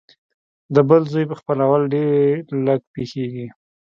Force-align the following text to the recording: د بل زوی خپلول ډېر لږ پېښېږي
د 0.75 0.75
بل 0.89 1.01
زوی 1.11 1.25
خپلول 1.39 1.81
ډېر 1.95 2.31
لږ 2.65 2.81
پېښېږي 2.93 3.45